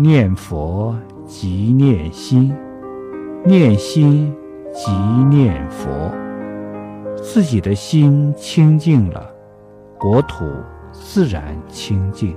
[0.00, 2.54] 念佛即念心
[3.44, 4.32] 念心
[4.72, 4.92] 即
[5.28, 5.88] 念佛。
[7.16, 9.28] 自己的心清净了
[9.98, 10.44] 国土
[10.92, 12.36] 自然清净。